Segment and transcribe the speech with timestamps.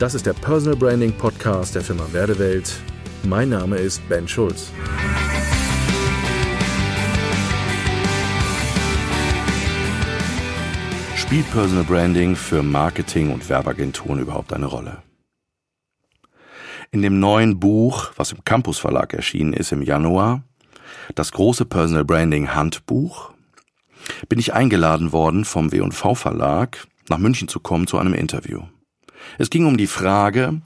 [0.00, 2.80] Das ist der Personal Branding Podcast der Firma Werdewelt.
[3.22, 4.72] Mein Name ist Ben Schulz.
[11.16, 15.02] Spielt Personal Branding für Marketing und Werbeagenturen überhaupt eine Rolle?
[16.90, 20.42] In dem neuen Buch, was im Campus Verlag erschienen ist im Januar,
[21.14, 23.32] das große Personal Branding Handbuch,
[24.30, 28.62] bin ich eingeladen worden vom W&V Verlag nach München zu kommen zu einem Interview.
[29.38, 30.60] Es ging um die Frage,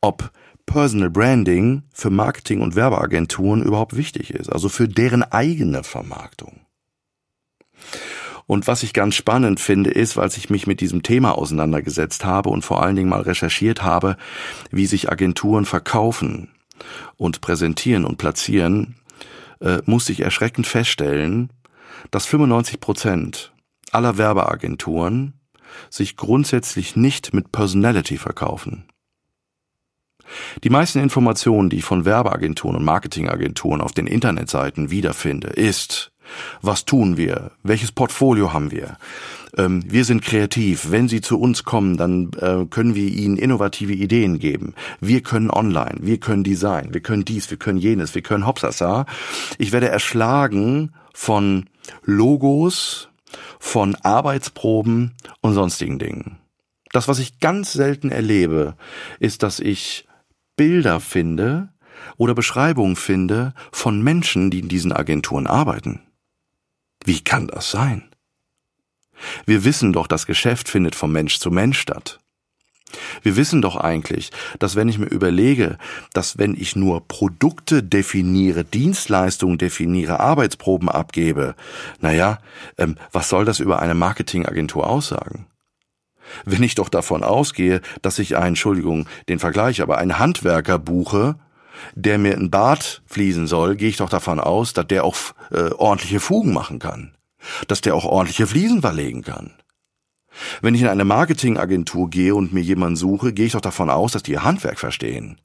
[0.00, 0.30] ob
[0.66, 6.60] Personal Branding für Marketing- und Werbeagenturen überhaupt wichtig ist, also für deren eigene Vermarktung.
[8.46, 12.50] Und was ich ganz spannend finde, ist, weil ich mich mit diesem Thema auseinandergesetzt habe
[12.50, 14.16] und vor allen Dingen mal recherchiert habe,
[14.70, 16.50] wie sich Agenturen verkaufen
[17.16, 18.96] und präsentieren und platzieren,
[19.60, 21.50] äh, musste ich erschreckend feststellen,
[22.10, 23.52] dass 95 Prozent
[23.92, 25.34] aller Werbeagenturen
[25.90, 28.84] sich grundsätzlich nicht mit Personality verkaufen.
[30.62, 36.12] Die meisten Informationen, die ich von Werbeagenturen und Marketingagenturen auf den Internetseiten wiederfinde, ist,
[36.62, 37.52] was tun wir?
[37.62, 38.96] Welches Portfolio haben wir?
[39.56, 40.90] Ähm, wir sind kreativ.
[40.90, 44.74] Wenn Sie zu uns kommen, dann äh, können wir Ihnen innovative Ideen geben.
[45.00, 49.06] Wir können online, wir können Design, wir können dies, wir können jenes, wir können Hopsasa.
[49.58, 51.66] Ich werde erschlagen von
[52.04, 53.08] Logos,
[53.58, 56.38] von Arbeitsproben und sonstigen Dingen.
[56.92, 58.76] Das, was ich ganz selten erlebe,
[59.18, 60.06] ist, dass ich
[60.56, 61.70] Bilder finde
[62.16, 66.02] oder Beschreibungen finde von Menschen, die in diesen Agenturen arbeiten.
[67.04, 68.08] Wie kann das sein?
[69.46, 72.20] Wir wissen doch, das Geschäft findet vom Mensch zu Mensch statt.
[73.22, 75.78] Wir wissen doch eigentlich, dass wenn ich mir überlege,
[76.12, 81.54] dass wenn ich nur Produkte definiere, Dienstleistungen definiere, Arbeitsproben abgebe,
[82.00, 82.38] naja,
[82.78, 85.46] ähm, was soll das über eine Marketingagentur aussagen?
[86.44, 91.36] Wenn ich doch davon ausgehe, dass ich einen, Entschuldigung, den Vergleich, aber einen Handwerker buche,
[91.94, 95.16] der mir ein Bad fließen soll, gehe ich doch davon aus, dass der auch
[95.50, 97.14] äh, ordentliche Fugen machen kann.
[97.68, 99.52] Dass der auch ordentliche Fliesen verlegen kann.
[100.62, 104.12] Wenn ich in eine Marketingagentur gehe und mir jemanden suche, gehe ich doch davon aus,
[104.12, 105.38] dass die ihr Handwerk verstehen.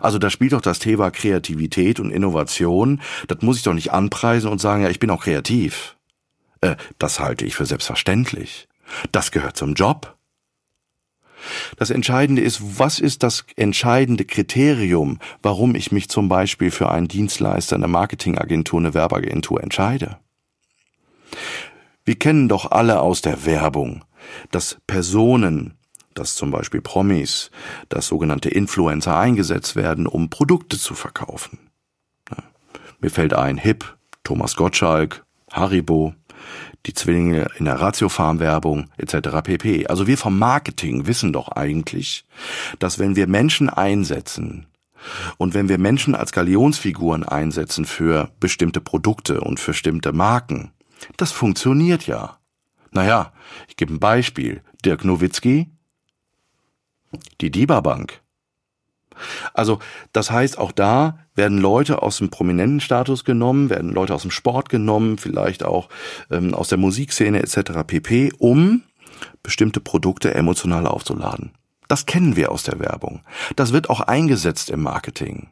[0.00, 3.00] Also da spielt doch das Thema Kreativität und Innovation.
[3.28, 5.96] Das muss ich doch nicht anpreisen und sagen, ja, ich bin auch kreativ.
[6.60, 8.68] Äh, das halte ich für selbstverständlich.
[9.10, 10.16] Das gehört zum Job.
[11.76, 17.08] Das Entscheidende ist, was ist das entscheidende Kriterium, warum ich mich zum Beispiel für einen
[17.08, 20.18] Dienstleister, eine Marketingagentur, eine Werbeagentur entscheide?
[22.04, 24.04] Wir kennen doch alle aus der Werbung,
[24.50, 25.74] dass Personen,
[26.14, 27.50] dass zum Beispiel Promis,
[27.88, 31.58] dass sogenannte Influencer eingesetzt werden, um Produkte zu verkaufen.
[33.00, 36.14] Mir fällt ein Hip, Thomas Gottschalk, Haribo,
[36.86, 39.42] die Zwillinge in der Ratiofarm-Werbung etc.
[39.42, 39.86] pp.
[39.86, 42.24] Also wir vom Marketing wissen doch eigentlich,
[42.78, 44.66] dass wenn wir Menschen einsetzen
[45.36, 50.72] und wenn wir Menschen als Galionsfiguren einsetzen für bestimmte Produkte und für bestimmte Marken,
[51.16, 52.38] das funktioniert ja.
[52.92, 53.32] Naja,
[53.68, 54.62] ich gebe ein Beispiel.
[54.84, 55.70] Dirk Nowitzki,
[57.40, 58.20] die DIBA Bank.
[59.54, 59.78] Also,
[60.12, 64.30] das heißt, auch da werden Leute aus dem prominenten Status genommen, werden Leute aus dem
[64.30, 65.88] Sport genommen, vielleicht auch
[66.30, 67.84] ähm, aus der Musikszene etc.
[67.86, 68.82] pp, um
[69.42, 71.52] bestimmte Produkte emotional aufzuladen.
[71.88, 73.20] Das kennen wir aus der Werbung.
[73.54, 75.48] Das wird auch eingesetzt im Marketing.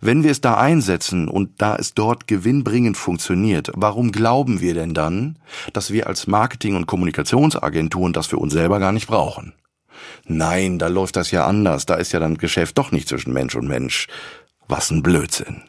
[0.00, 4.94] Wenn wir es da einsetzen und da es dort gewinnbringend funktioniert, warum glauben wir denn
[4.94, 5.38] dann,
[5.72, 9.54] dass wir als Marketing- und Kommunikationsagenturen das für uns selber gar nicht brauchen?
[10.24, 13.54] Nein, da läuft das ja anders, da ist ja dann Geschäft doch nicht zwischen Mensch
[13.54, 14.08] und Mensch.
[14.68, 15.62] Was ein Blödsinn.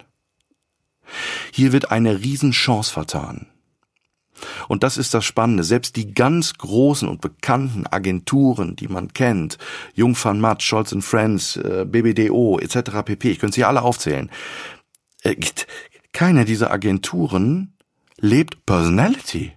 [1.51, 3.47] Hier wird eine Riesenchance vertan.
[4.67, 5.63] Und das ist das Spannende.
[5.63, 9.57] Selbst die ganz großen und bekannten Agenturen, die man kennt,
[9.93, 13.03] Jung van Matt, Scholz Friends, äh, BBDO etc.
[13.05, 13.31] pp.
[13.31, 14.29] Ich könnte sie alle aufzählen.
[15.23, 15.35] Äh,
[16.13, 17.73] keine dieser Agenturen
[18.19, 19.53] lebt Personality.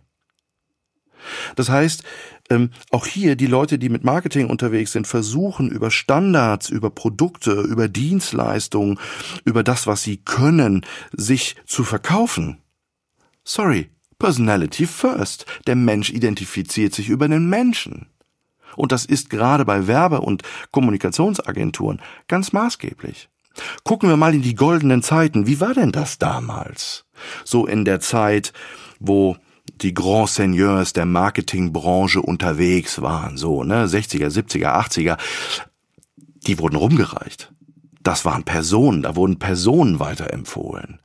[1.56, 2.04] Das heißt,
[2.50, 7.52] ähm, auch hier die Leute, die mit Marketing unterwegs sind, versuchen über Standards, über Produkte,
[7.52, 8.98] über Dienstleistungen,
[9.44, 12.58] über das, was sie können, sich zu verkaufen.
[13.44, 13.90] Sorry,
[14.20, 15.46] Personality first.
[15.66, 18.06] Der Mensch identifiziert sich über den Menschen.
[18.76, 23.28] Und das ist gerade bei Werbe- und Kommunikationsagenturen ganz maßgeblich.
[23.82, 25.48] Gucken wir mal in die goldenen Zeiten.
[25.48, 27.04] Wie war denn das damals?
[27.44, 28.52] So in der Zeit,
[29.00, 29.36] wo
[29.80, 35.18] die Grand Seigneurs der Marketingbranche unterwegs waren, so, ne, 60er, 70er, 80er,
[36.46, 37.52] die wurden rumgereicht.
[38.02, 41.00] Das waren Personen, da wurden Personen weiterempfohlen.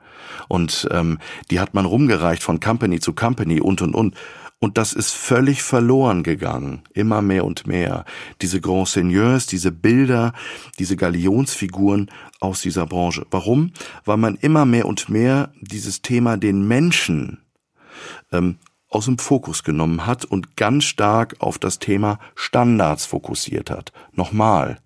[0.48, 1.19] Und ähm,
[1.51, 4.16] die hat man rumgereicht von Company zu Company und und und.
[4.60, 8.06] Und das ist völlig verloren gegangen, immer mehr und mehr.
[8.42, 10.33] Diese Grand Seigneurs, diese Bilder,
[10.80, 13.27] diese Galionsfiguren aus dieser Branche.
[13.30, 13.74] Warum?
[14.06, 17.42] Weil man immer mehr und mehr dieses Thema den Menschen
[18.31, 18.57] ähm,
[18.89, 23.92] aus dem Fokus genommen hat und ganz stark auf das Thema Standards fokussiert hat.
[24.13, 24.80] Nochmal.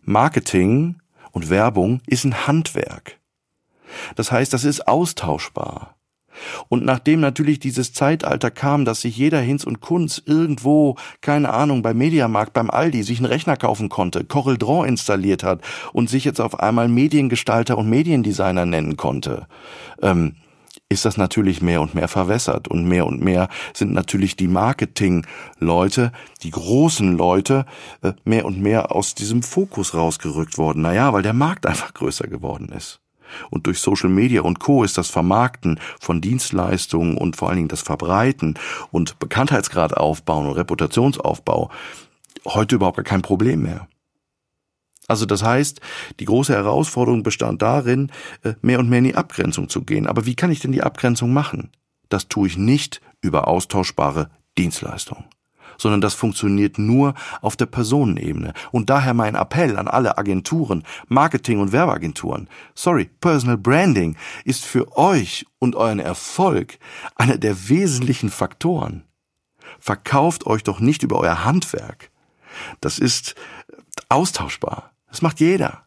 [0.00, 0.96] Marketing
[1.32, 3.18] und Werbung ist ein Handwerk.
[4.16, 5.96] Das heißt, das ist austauschbar.
[6.68, 11.82] Und nachdem natürlich dieses Zeitalter kam, dass sich jeder Hinz und Kunz irgendwo, keine Ahnung,
[11.82, 15.60] beim Mediamarkt, beim Aldi sich einen Rechner kaufen konnte, Corel installiert hat
[15.92, 19.46] und sich jetzt auf einmal Mediengestalter und Mediendesigner nennen konnte,
[20.00, 20.36] ähm,
[20.88, 26.12] ist das natürlich mehr und mehr verwässert und mehr und mehr sind natürlich die Marketing-Leute,
[26.42, 27.64] die großen Leute,
[28.02, 30.82] äh, mehr und mehr aus diesem Fokus rausgerückt worden.
[30.82, 33.01] Naja, weil der Markt einfach größer geworden ist.
[33.50, 34.84] Und durch Social Media und Co.
[34.84, 38.58] ist das Vermarkten von Dienstleistungen und vor allen Dingen das Verbreiten
[38.90, 41.70] und Bekanntheitsgrad aufbauen und Reputationsaufbau
[42.46, 43.88] heute überhaupt kein Problem mehr.
[45.08, 45.80] Also das heißt,
[46.20, 48.10] die große Herausforderung bestand darin,
[48.42, 50.06] äh, mehr und mehr in die Abgrenzung zu gehen.
[50.06, 51.70] Aber wie kann ich denn die Abgrenzung machen?
[52.08, 55.24] Das tue ich nicht über austauschbare Dienstleistungen
[55.82, 58.54] sondern das funktioniert nur auf der Personenebene.
[58.70, 62.48] Und daher mein Appell an alle Agenturen, Marketing- und Werbeagenturen.
[62.74, 66.78] Sorry, Personal Branding ist für euch und euren Erfolg
[67.16, 69.04] einer der wesentlichen Faktoren.
[69.78, 72.10] Verkauft euch doch nicht über euer Handwerk.
[72.80, 73.34] Das ist
[74.08, 74.92] austauschbar.
[75.08, 75.84] Das macht jeder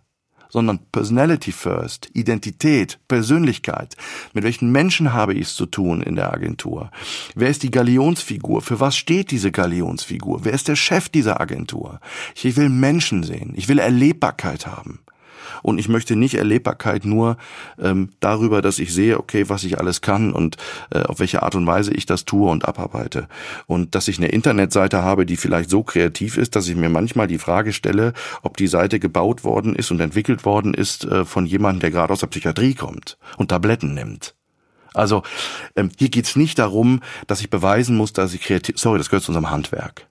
[0.56, 3.98] sondern Personality first, Identität, Persönlichkeit.
[4.34, 6.92] Mit welchen Menschen habe ich es zu tun in der Agentur?
[7.36, 8.62] Wer ist die Galionsfigur?
[8.62, 10.46] Für was steht diese Galionsfigur?
[10.46, 12.00] Wer ist der Chef dieser Agentur?
[12.42, 13.52] Ich will Menschen sehen.
[13.58, 15.02] Ich will Erlebbarkeit haben.
[15.62, 17.38] Und ich möchte nicht Erlebbarkeit nur
[17.82, 20.58] ähm, darüber, dass ich sehe, okay, was ich alles kann und
[20.92, 23.28] äh, auf welche Art und Weise ich das tue und abarbeite.
[23.68, 27.28] Und dass ich eine Internetseite habe, die vielleicht so kreativ ist, dass ich mir manchmal
[27.28, 31.46] die Frage stelle, ob die Seite gebaut worden ist und entwickelt worden ist äh, von
[31.46, 34.36] jemandem, der gerade aus der Psychiatrie kommt und Tabletten nimmt.
[34.96, 35.24] Also
[35.76, 38.80] ähm, hier geht's nicht darum, dass ich beweisen muss, dass ich kreativ.
[38.80, 40.08] Sorry, das gehört zu unserem Handwerk.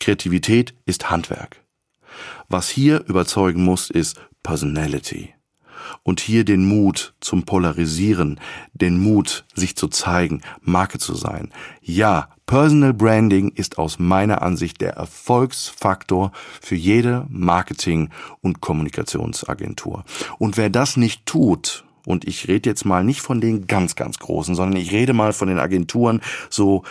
[0.00, 1.62] Kreativität ist Handwerk.
[2.52, 5.34] Was hier überzeugen muss, ist Personality.
[6.02, 8.40] Und hier den Mut zum Polarisieren,
[8.74, 11.52] den Mut, sich zu zeigen, Marke zu sein.
[11.80, 18.10] Ja, Personal Branding ist aus meiner Ansicht der Erfolgsfaktor für jede Marketing-
[18.40, 20.04] und Kommunikationsagentur.
[20.38, 24.18] Und wer das nicht tut, und ich rede jetzt mal nicht von den ganz, ganz
[24.18, 26.82] großen, sondern ich rede mal von den Agenturen so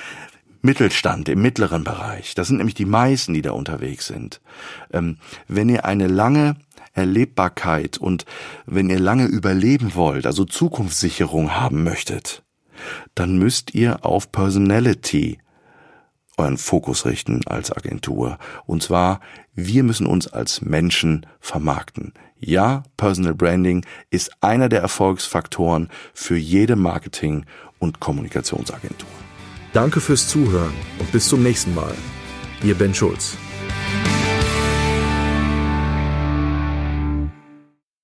[0.62, 2.36] Mittelstand im mittleren Bereich.
[2.36, 4.42] Das sind nämlich die meisten, die da unterwegs sind.
[4.92, 5.18] Ähm,
[5.48, 6.56] wenn ihr eine lange
[6.94, 8.26] Erlebbarkeit und
[8.66, 12.44] wenn ihr lange überleben wollt, also Zukunftssicherung haben möchtet,
[13.16, 15.40] dann müsst ihr auf Personality
[16.38, 18.38] euren Fokus richten als Agentur.
[18.66, 19.20] Und zwar,
[19.54, 22.14] wir müssen uns als Menschen vermarkten.
[22.40, 27.46] Ja, Personal Branding ist einer der Erfolgsfaktoren für jede Marketing-
[27.80, 29.29] und Kommunikationsagentur.
[29.74, 31.94] Danke fürs Zuhören und bis zum nächsten Mal.
[32.64, 33.38] Ihr Ben Schulz.